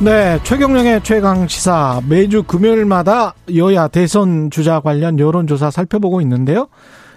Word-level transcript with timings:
네, 0.00 0.38
최경영의 0.44 1.02
최강 1.02 1.48
시사 1.48 2.00
매주 2.08 2.44
금요일마다 2.44 3.34
여야 3.56 3.88
대선 3.88 4.48
주자 4.48 4.78
관련 4.78 5.18
여론조사 5.18 5.72
살펴보고 5.72 6.20
있는데요. 6.20 6.68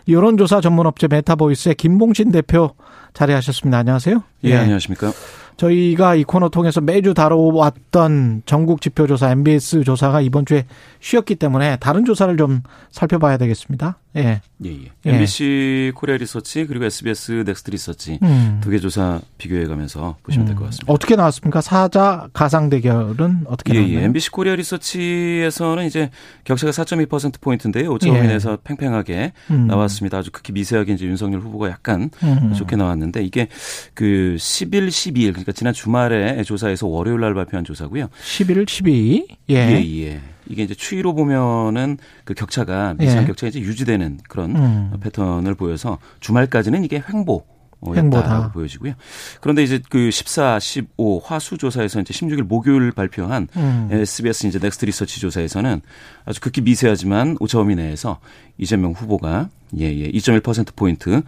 여론조사 0.10 0.62
전문업체 0.62 1.08
메타보이스의 1.08 1.76
김봉신 1.76 2.32
대표 2.32 2.72
자리하셨습니다. 3.14 3.78
안녕하세요. 3.78 4.24
예, 4.46 4.50
예. 4.50 4.56
안녕하십니까. 4.58 5.12
저희가 5.58 6.16
이 6.16 6.24
코너 6.24 6.50
통해서 6.50 6.82
매주 6.82 7.14
다뤄왔던 7.14 8.44
전국 8.46 8.82
지표조사 8.82 9.32
NBS 9.32 9.84
조사가 9.84 10.22
이번 10.22 10.46
주에 10.46 10.66
쉬었기 11.02 11.36
때문에 11.36 11.78
다른 11.78 12.04
조사를 12.06 12.36
좀 12.38 12.62
살펴봐야 12.90 13.38
되겠습니다. 13.38 13.98
예. 14.18 14.42
예, 14.66 14.70
예. 14.70 14.92
MBC 15.06 15.86
예. 15.88 15.92
코리아 15.92 16.18
리서치 16.18 16.66
그리고 16.66 16.86
SBS 16.86 17.44
넥스트 17.46 17.72
리서치 17.72 18.20
음. 18.22 18.60
두개 18.62 18.80
조사 18.80 19.22
비교해 19.38 19.66
가면서 19.66 20.18
보시면 20.24 20.46
음. 20.46 20.48
될것 20.48 20.66
같습니다. 20.66 20.92
어떻게 20.92 21.16
나왔습니까? 21.16 21.62
사자 21.62 22.28
가상 22.34 22.70
대결은 22.70 23.46
어떻게 23.46 23.74
예, 23.74 23.80
나왔나요? 23.80 24.00
예. 24.00 24.04
MBC 24.06 24.32
코리아 24.32 24.56
리서치에서는 24.56 25.86
이제 25.86 26.10
격차가 26.44 26.72
4.2% 26.72 27.40
포인트인데요. 27.40 27.94
5.5에서 27.96 28.54
예. 28.54 28.58
팽팽하게 28.64 29.34
음. 29.52 29.68
나왔습니다. 29.68 30.18
아주 30.18 30.32
극히 30.32 30.54
미세하게 30.54 30.94
이제 30.94 31.06
윤석열 31.06 31.40
후보가 31.40 31.70
약간 31.70 32.10
음. 32.24 32.54
좋게 32.54 32.76
나왔는데 32.76 33.01
이게 33.22 33.48
그 33.94 34.36
10일, 34.38 34.88
12일 34.90 35.32
그러니까 35.32 35.52
지난 35.52 35.74
주말에 35.74 36.44
조사에서 36.44 36.88
월요일 36.88 37.22
날 37.22 37.34
발표한 37.34 37.64
조사고요. 37.64 38.08
11일, 38.24 38.66
12일. 38.66 39.28
예. 39.50 39.56
예, 39.56 40.02
예. 40.04 40.22
이게 40.48 40.64
이제 40.64 40.74
추이로 40.74 41.14
보면은 41.14 41.98
그 42.26 42.34
격차가 42.34 42.96
미세한 42.98 43.24
예. 43.24 43.28
격차가 43.28 43.50
이제 43.50 43.60
유지되는 43.60 44.20
그런 44.28 44.56
음. 44.56 44.92
패턴을 45.02 45.56
보여서 45.56 45.98
주말까지는 46.20 46.84
이게 46.84 47.02
횡보 47.08 47.46
횡보다 47.88 48.52
보여지고요. 48.52 48.94
그런데 49.40 49.64
이제 49.64 49.82
그 49.90 50.12
14, 50.12 50.60
15 50.60 51.22
화수 51.26 51.58
조사에서 51.58 52.00
이제 52.02 52.14
16일 52.14 52.44
목요일 52.44 52.92
발표한 52.92 53.48
음. 53.56 53.90
SBS 53.92 54.48
이제 54.48 54.60
넥스트 54.60 54.86
리서치 54.86 55.20
조사에서는 55.20 55.82
아주 56.26 56.42
극히 56.42 56.62
미세하지만 56.62 57.38
오차 57.40 57.58
범위 57.58 57.76
내에서 57.76 58.20
이재명 58.58 58.92
후보가 58.92 59.50
예예 59.78 60.12
2.1% 60.12 60.76
포인트 60.76 61.22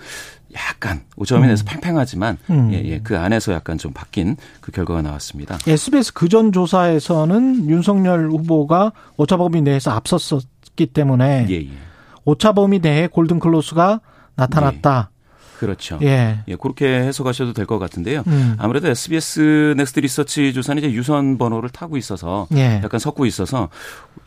약간 0.53 1.01
오점인에서 1.15 1.63
음. 1.63 1.65
팽팽하지만 1.67 2.37
음. 2.49 2.69
예, 2.73 2.83
예, 2.83 2.99
그 2.99 3.17
안에서 3.17 3.53
약간 3.53 3.77
좀 3.77 3.91
바뀐 3.91 4.37
그 4.61 4.71
결과가 4.71 5.01
나왔습니다. 5.01 5.57
SBS 5.65 6.13
그전 6.13 6.51
조사에서는 6.51 7.69
윤석열 7.69 8.29
후보가 8.29 8.91
오차범위 9.17 9.61
내에서 9.61 9.91
앞섰었기 9.91 10.87
때문에 10.87 11.47
예, 11.49 11.55
예. 11.55 11.69
오차범위 12.25 12.79
내에 12.79 13.07
골든 13.07 13.39
크로스가 13.39 14.01
나타났다. 14.35 15.09
예. 15.63 15.65
그렇죠. 15.65 15.99
예. 16.01 16.39
예, 16.47 16.55
그렇게 16.55 16.85
해석하셔도 16.87 17.53
될 17.53 17.65
것 17.65 17.79
같은데요. 17.79 18.23
음. 18.27 18.55
아무래도 18.59 18.89
SBS 18.89 19.73
넥스트 19.77 20.01
리서치 20.01 20.53
조사는 20.53 20.83
이제 20.83 20.91
유선 20.93 21.37
번호를 21.37 21.69
타고 21.69 21.97
있어서 21.97 22.47
예. 22.55 22.81
약간 22.83 22.99
섞고 22.99 23.25
있어서 23.25 23.69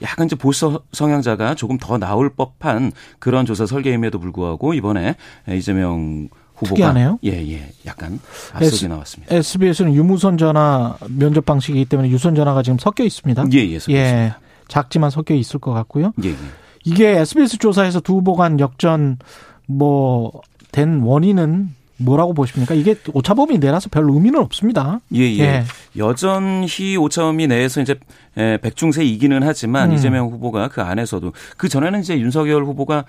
약간 0.02 0.26
이제 0.26 0.36
보수 0.36 0.80
성향자가 0.92 1.54
조금 1.54 1.76
더 1.78 1.98
나올 1.98 2.30
법한 2.30 2.92
그런 3.18 3.44
조사 3.46 3.66
설계임에도 3.66 4.18
불구하고 4.18 4.74
이번에 4.74 5.16
이재명 5.48 6.28
후보가 6.54 6.70
특이하네요. 6.74 7.18
예, 7.24 7.32
예. 7.52 7.70
약간 7.86 8.18
앞서게 8.54 8.88
나왔습니다. 8.88 9.34
SBS는 9.34 9.94
유무선 9.94 10.38
전화 10.38 10.96
면접 11.10 11.44
방식이기 11.44 11.84
때문에 11.84 12.08
유선 12.08 12.34
전화가 12.34 12.62
지금 12.62 12.78
섞여 12.78 13.04
있습니다. 13.04 13.44
예, 13.52 13.58
예, 13.58 13.78
섞여 13.78 13.94
예. 13.94 14.02
있습니다. 14.02 14.40
작지만 14.68 15.10
섞여 15.10 15.34
있을 15.34 15.60
것 15.60 15.72
같고요. 15.74 16.12
예, 16.24 16.30
예. 16.30 16.36
이게 16.84 17.08
SBS 17.18 17.58
조사에서 17.58 18.00
두 18.00 18.14
후보 18.14 18.34
간 18.36 18.58
역전 18.60 19.18
뭐 19.66 20.32
된 20.72 21.00
원인은 21.00 21.74
뭐라고 21.98 22.34
보십니까? 22.34 22.74
이게 22.74 22.94
오차범위 23.12 23.58
내라서 23.58 23.88
별 23.88 24.04
의미는 24.08 24.40
없습니다. 24.40 25.00
예, 25.14 25.20
예. 25.20 25.40
예. 25.40 25.64
여전히 25.96 26.96
오차범위 26.96 27.46
내에서 27.46 27.80
이제 27.80 27.98
백중세 28.34 29.04
이기는 29.04 29.42
하지만 29.42 29.90
음. 29.90 29.96
이재명 29.96 30.26
후보가 30.28 30.68
그 30.68 30.82
안에서도 30.82 31.32
그 31.56 31.68
전에는 31.68 32.00
이제 32.00 32.18
윤석열 32.18 32.64
후보가 32.64 33.04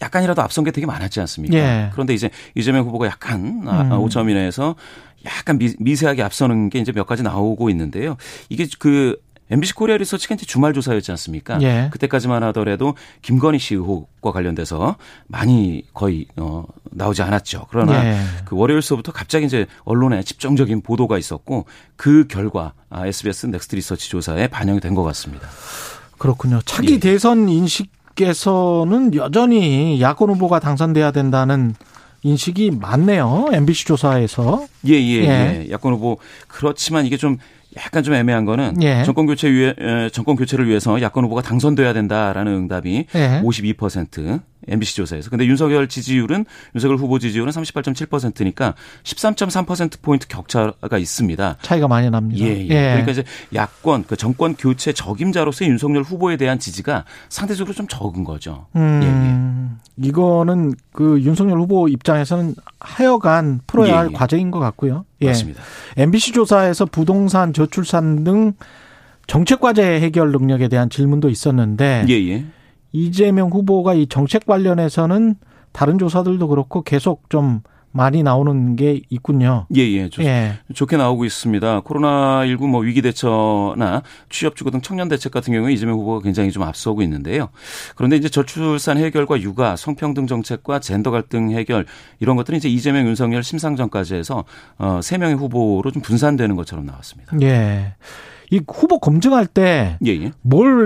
약간이라도 0.00 0.40
앞선 0.42 0.64
게 0.64 0.70
되게 0.70 0.86
많았지 0.86 1.20
않습니까? 1.20 1.56
예. 1.56 1.90
그런데 1.92 2.14
이제 2.14 2.30
이재명 2.54 2.86
후보가 2.86 3.06
약간 3.06 3.64
아, 3.66 3.82
음. 3.82 3.92
오차범위 3.92 4.32
내에서 4.34 4.76
약간 5.26 5.58
미, 5.58 5.96
세하게 5.96 6.22
앞서는 6.22 6.70
게 6.70 6.78
이제 6.78 6.92
몇 6.92 7.06
가지 7.06 7.22
나오고 7.22 7.68
있는데요. 7.70 8.16
이게 8.48 8.66
그 8.78 9.16
MBC 9.50 9.74
코리아 9.74 9.96
리서치가 9.96 10.34
이제 10.34 10.46
주말 10.46 10.72
조사였지 10.72 11.10
않습니까? 11.12 11.60
예. 11.62 11.88
그때까지만 11.90 12.42
하더라도 12.44 12.94
김건희 13.22 13.58
씨 13.58 13.74
의혹과 13.74 14.32
관련돼서 14.32 14.96
많이 15.26 15.82
거의 15.92 16.26
어 16.36 16.64
나오지 16.90 17.22
않았죠. 17.22 17.66
그러나 17.70 18.04
예. 18.04 18.20
그 18.44 18.56
월요일서부터 18.56 19.12
갑자기 19.12 19.46
이제 19.46 19.66
언론에 19.84 20.22
집중적인 20.22 20.82
보도가 20.82 21.18
있었고 21.18 21.66
그 21.96 22.26
결과 22.28 22.72
SBS 22.92 23.46
아, 23.46 23.50
넥스트 23.50 23.76
리서치 23.76 24.10
조사에 24.10 24.46
반영이 24.48 24.80
된 24.80 24.94
것 24.94 25.02
같습니다. 25.04 25.48
그렇군요. 26.18 26.60
차기 26.64 26.94
예. 26.94 26.98
대선 26.98 27.48
인식에서는 27.48 29.14
여전히 29.14 30.00
야권 30.00 30.30
후보가 30.30 30.60
당선돼야 30.60 31.10
된다는 31.12 31.74
인식이 32.22 32.72
많네요. 32.72 33.46
MBC 33.52 33.86
조사에서. 33.86 34.66
예, 34.86 34.92
예, 34.92 35.22
예. 35.24 35.64
예. 35.66 35.70
야권 35.70 35.94
후보 35.94 36.18
그렇지만 36.48 37.06
이게 37.06 37.16
좀 37.16 37.38
약간 37.76 38.02
좀 38.02 38.14
애매한 38.14 38.44
거는 38.44 38.82
예. 38.82 39.04
정권 39.04 39.26
교체 39.26 39.50
위해 39.50 39.74
정권 40.12 40.36
교체를 40.36 40.66
위해서 40.66 41.00
야권 41.00 41.24
후보가 41.24 41.42
당선돼야 41.42 41.92
된다라는 41.92 42.52
응답이 42.52 43.06
예. 43.14 43.40
52% 43.44 44.40
MBC 44.68 44.96
조사에서. 44.96 45.30
근데 45.30 45.46
윤석열 45.46 45.88
지지율은 45.88 46.44
윤석열 46.74 46.98
후보 46.98 47.18
지지율은 47.18 47.52
38.7%니까 47.52 48.74
13.3% 49.04 50.02
포인트 50.02 50.28
격차가 50.28 50.98
있습니다. 50.98 51.56
차이가 51.62 51.88
많이 51.88 52.10
납니다. 52.10 52.44
예, 52.44 52.50
예. 52.50 52.68
예. 52.68 52.68
그러니까 52.68 53.12
이제 53.12 53.24
야권 53.54 54.04
그 54.06 54.16
정권 54.16 54.54
교체 54.54 54.92
적임자로서의 54.92 55.70
윤석열 55.70 56.02
후보에 56.02 56.36
대한 56.36 56.58
지지가 56.58 57.04
상대적으로 57.28 57.74
좀 57.74 57.86
적은 57.88 58.24
거죠. 58.24 58.66
음, 58.76 59.00
예, 59.02 59.06
예. 59.06 60.06
이거는 60.08 60.74
그 60.92 61.20
윤석열 61.22 61.58
후보 61.58 61.88
입장에서는 61.88 62.54
하여간 62.78 63.60
풀어야 63.66 63.98
할 63.98 64.06
예, 64.06 64.10
예. 64.10 64.14
과제인 64.14 64.50
것 64.50 64.58
같고요. 64.58 65.04
예. 65.22 65.26
맞습니다. 65.26 65.62
MBC 65.96 66.32
조사에서 66.32 66.86
부동산 66.86 67.52
저출산 67.52 68.24
등 68.24 68.52
정책 69.26 69.60
과제 69.60 70.00
해결 70.00 70.32
능력에 70.32 70.68
대한 70.68 70.90
질문도 70.90 71.28
있었는데 71.28 72.04
예, 72.08 72.14
예. 72.14 72.44
이재명 72.92 73.50
후보가 73.50 73.94
이 73.94 74.06
정책 74.06 74.46
관련해서는 74.46 75.36
다른 75.72 75.98
조사들도 75.98 76.48
그렇고 76.48 76.82
계속 76.82 77.30
좀 77.30 77.62
많이 77.92 78.22
나오는 78.22 78.76
게 78.76 79.00
있군요. 79.10 79.66
예, 79.74 79.80
예. 79.80 80.08
좋, 80.08 80.22
예. 80.22 80.58
좋게 80.72 80.96
나오고 80.96 81.24
있습니다. 81.24 81.80
코로나19 81.80 82.68
뭐 82.68 82.80
위기 82.82 83.02
대처나 83.02 84.02
취업 84.28 84.54
주거 84.54 84.70
등 84.70 84.80
청년 84.80 85.08
대책 85.08 85.32
같은 85.32 85.52
경우에 85.52 85.72
이재명 85.72 85.98
후보가 85.98 86.20
굉장히 86.22 86.52
좀 86.52 86.62
앞서고 86.62 87.02
있는데요. 87.02 87.48
그런데 87.96 88.16
이제 88.16 88.28
저출산 88.28 88.96
해결과 88.98 89.40
육아, 89.40 89.74
성평등 89.74 90.28
정책과 90.28 90.78
젠더 90.78 91.10
갈등 91.10 91.50
해결 91.50 91.84
이런 92.20 92.36
것들은 92.36 92.58
이제 92.58 92.68
이재명, 92.68 93.06
윤석열, 93.06 93.42
심상정까지 93.42 94.14
해서 94.14 94.44
어세 94.78 95.18
명의 95.18 95.36
후보로 95.36 95.90
좀 95.90 96.00
분산되는 96.02 96.54
것처럼 96.54 96.86
나왔습니다. 96.86 97.36
예. 97.42 97.94
이 98.50 98.60
후보 98.66 98.98
검증할 98.98 99.46
때뭘 99.46 99.98
예, 100.06 100.10
예. 100.10 100.32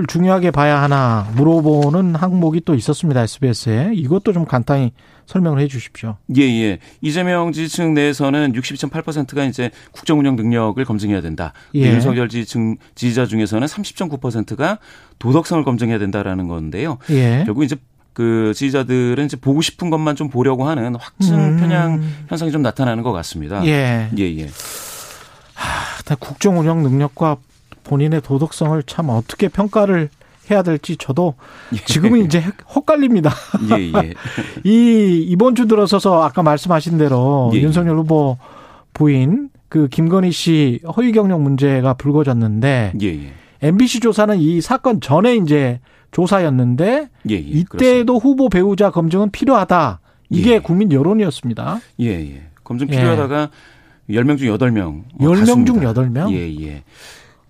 중요하게 0.06 0.50
봐야 0.50 0.82
하나 0.82 1.30
물어보는 1.34 2.14
항목이 2.14 2.60
또 2.64 2.74
있었습니다. 2.74 3.22
SBS에. 3.22 3.92
이것도 3.94 4.34
좀 4.34 4.44
간단히 4.44 4.92
설명을 5.26 5.60
해 5.60 5.66
주십시오. 5.66 6.16
예, 6.36 6.42
예. 6.42 6.78
이재명 7.00 7.52
지지층 7.52 7.94
내에서는 7.94 8.52
62.8%가 8.52 9.44
이제 9.44 9.70
국정 9.92 10.18
운영 10.18 10.36
능력을 10.36 10.84
검증해야 10.84 11.22
된다. 11.22 11.54
예. 11.74 11.86
윤석열 11.86 12.28
지지층 12.28 12.76
지지자 12.94 13.24
중에서는 13.26 13.66
30.9%가 13.66 14.78
도덕성을 15.18 15.64
검증해야 15.64 15.98
된다라는 15.98 16.48
건데요. 16.48 16.98
예. 17.08 17.44
결국 17.46 17.64
이제 17.64 17.76
그 18.12 18.52
지지자들은 18.54 19.24
이제 19.24 19.38
보고 19.38 19.62
싶은 19.62 19.88
것만 19.88 20.16
좀 20.16 20.28
보려고 20.28 20.68
하는 20.68 20.94
확증 20.96 21.34
음. 21.34 21.56
편향 21.56 22.02
현상이 22.28 22.52
좀 22.52 22.60
나타나는 22.60 23.02
것 23.02 23.12
같습니다. 23.12 23.64
예. 23.66 24.10
예, 24.18 24.22
예. 24.22 24.50
하, 25.54 26.14
국정 26.16 26.58
운영 26.58 26.82
능력과 26.82 27.38
본인의 27.84 28.22
도덕성을 28.22 28.82
참 28.84 29.10
어떻게 29.10 29.48
평가를 29.48 30.08
해야 30.50 30.62
될지 30.62 30.96
저도 30.96 31.34
예. 31.72 31.78
지금은 31.84 32.24
이제 32.24 32.42
헛갈립니다. 32.74 33.32
예, 33.70 33.92
예. 33.92 34.14
이 34.64 35.24
이번 35.28 35.54
주 35.54 35.66
들어서서 35.66 36.22
아까 36.22 36.42
말씀하신 36.42 36.98
대로 36.98 37.50
예, 37.54 37.58
예. 37.58 37.62
윤석열 37.62 37.96
후보 37.98 38.36
부인 38.92 39.48
그 39.68 39.88
김건희 39.88 40.32
씨 40.32 40.80
허위 40.96 41.12
경력 41.12 41.40
문제가 41.40 41.94
불거졌는데 41.94 42.92
예, 43.00 43.06
예. 43.06 43.32
MBC 43.62 44.00
조사는 44.00 44.38
이 44.38 44.60
사건 44.60 45.00
전에 45.00 45.36
이제 45.36 45.80
조사였는데 46.10 47.08
예, 47.30 47.34
예, 47.34 47.38
이때도. 47.38 48.18
후보 48.18 48.48
배우자 48.48 48.90
검증은 48.90 49.30
필요하다. 49.30 50.00
이게 50.30 50.54
예. 50.54 50.58
국민 50.58 50.92
여론이었습니다. 50.92 51.80
예, 52.00 52.06
예. 52.06 52.42
검증 52.62 52.86
필요하다가 52.86 53.48
예. 54.10 54.14
10명 54.14 54.38
중 54.38 54.48
8명. 54.56 55.02
뭐 55.14 55.32
10명 55.32 55.66
중 55.66 55.80
8명? 55.80 56.30
예, 56.32 56.66
예. 56.66 56.82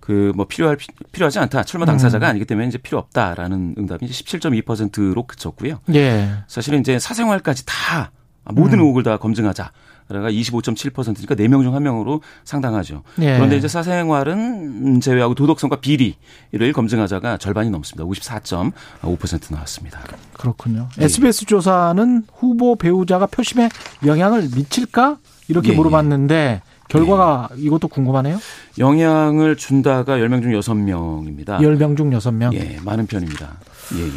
그뭐 0.05 0.47
필요할 0.47 0.77
필요하지 1.13 1.39
않다. 1.39 1.65
출마 1.65 1.87
당사자가 1.87 2.27
음. 2.27 2.31
아니기 2.31 2.45
때문에 2.45 2.69
이제 2.69 2.77
필요 2.77 2.99
없다라는 2.99 3.77
응답이 3.79 4.05
이제 4.05 4.13
17.2%로 4.13 5.27
그쳤고요. 5.27 5.81
예. 5.95 6.29
사실은 6.47 6.81
이제 6.81 6.99
사생활까지 6.99 7.65
다 7.65 8.13
모든 8.53 8.81
음. 8.81 8.81
의혹을 8.81 9.03
다 9.03 9.17
검증하자. 9.17 9.71
가 10.07 10.31
25.7%니까 10.31 11.35
4명 11.35 11.63
중 11.63 11.73
1명으로 11.73 12.21
상당하죠. 12.45 13.03
예. 13.21 13.37
그런데 13.37 13.57
이제 13.57 13.67
사생활은 13.67 15.01
제외하고 15.01 15.35
도덕성과 15.35 15.81
비리를 15.81 16.73
검증하자가 16.75 17.39
절반이 17.39 17.71
넘습니다. 17.71 18.05
54.5% 18.05 19.55
나왔습니다. 19.55 20.01
그렇군요. 20.35 20.91
예. 21.01 21.05
SBS 21.05 21.47
조사는 21.47 22.25
후보 22.35 22.77
배우자가 22.77 23.25
표심에 23.25 23.71
영향을 24.05 24.51
미칠까? 24.55 25.17
이렇게 25.49 25.73
예. 25.73 25.75
물어봤는데 25.75 26.61
결과가 26.99 27.49
예. 27.57 27.61
이것도 27.61 27.89
궁금하네요. 27.89 28.39
영향을 28.79 29.57
준다가 29.57 30.19
10명 30.19 30.43
중 30.43 30.53
6명입니다. 30.53 31.59
10명 31.61 31.97
중 31.97 32.11
6명? 32.11 32.55
예, 32.55 32.79
많은 32.85 33.07
편입니다. 33.07 33.57
예, 33.97 34.05
예. 34.05 34.11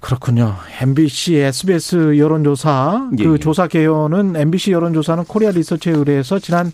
그렇군요. 0.00 0.56
MBC, 0.80 1.36
SBS 1.36 2.18
여론조사 2.18 3.10
예, 3.18 3.24
그 3.24 3.34
예. 3.34 3.38
조사 3.38 3.66
개요는 3.66 4.36
MBC 4.36 4.72
여론조사는 4.72 5.24
코리아 5.24 5.50
리서치에 5.50 5.92
의뢰해서 5.92 6.38
지난 6.38 6.72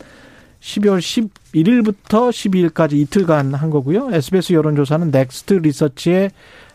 12월 0.60 0.98
11일부터 0.98 2.30
12일까지 2.30 2.94
이틀간 2.94 3.54
한 3.54 3.70
거고요. 3.70 4.08
SBS 4.12 4.52
여론조사는 4.52 5.10
넥스트 5.10 5.54
리서치에 5.54 6.30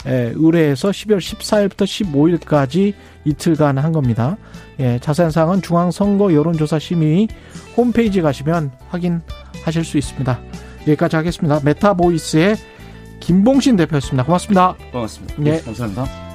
의뢰해서 0.06 0.90
12월 0.90 1.18
14일부터 1.18 1.86
15일까지 1.86 2.94
이틀간 3.26 3.78
한 3.78 3.92
겁니다. 3.92 4.38
예, 4.80 5.00
자세한 5.00 5.32
사항은 5.32 5.62
중앙선거 5.62 6.34
여론조사 6.34 6.80
심의 6.80 7.28
홈페이지 7.78 8.22
가시면 8.22 8.72
확인하실 8.90 9.84
수 9.84 9.98
있습니다. 9.98 10.40
여기까지 10.88 11.16
하겠습니다. 11.16 11.60
메타보이스의 11.64 12.56
김봉신 13.20 13.76
대표였습니다. 13.76 14.24
고맙습니다. 14.24 14.76
고맙습니다. 14.92 15.36
네. 15.38 15.52
네 15.52 15.62
감사합니다. 15.62 16.31